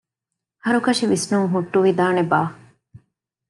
[0.65, 2.39] ހަރުކަށި ވިސްނުން ހުއްޓުވިދާނެބާ؟